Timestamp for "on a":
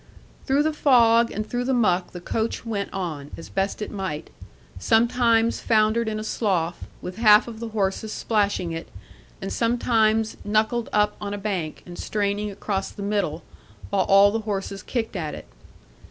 11.21-11.37